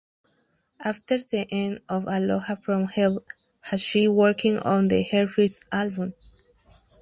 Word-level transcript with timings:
After 0.79 1.19
the 1.19 1.47
end 1.51 1.81
of 1.87 2.07
Aloha 2.07 2.55
from 2.55 2.87
Hell 2.87 3.21
has 3.65 3.81
she 3.83 4.07
working 4.07 4.57
on 4.57 4.89
her 4.89 5.27
first 5.27 5.65
album. 5.71 6.15